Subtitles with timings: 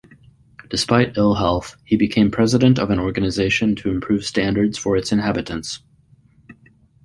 [0.67, 5.83] Despite ill-health he became president of an organisation to improve standards for its inhabitants.